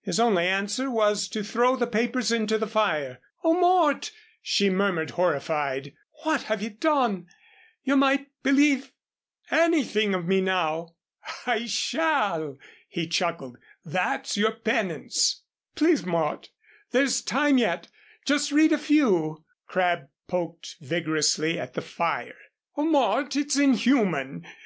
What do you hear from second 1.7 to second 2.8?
the papers into the